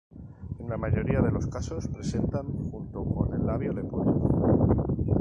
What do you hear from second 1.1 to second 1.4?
de